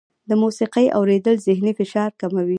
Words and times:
د 0.29 0.31
موسیقۍ 0.41 0.85
اورېدل 0.97 1.35
ذهني 1.47 1.71
فشار 1.79 2.09
کموي. 2.21 2.49